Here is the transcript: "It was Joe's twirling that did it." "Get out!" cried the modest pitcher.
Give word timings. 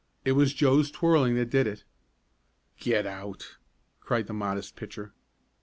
"It 0.25 0.31
was 0.31 0.55
Joe's 0.55 0.89
twirling 0.89 1.35
that 1.35 1.51
did 1.51 1.67
it." 1.67 1.83
"Get 2.79 3.05
out!" 3.05 3.57
cried 3.99 4.25
the 4.25 4.33
modest 4.33 4.75
pitcher. 4.75 5.13